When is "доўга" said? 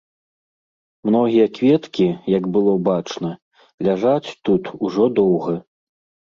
5.23-5.55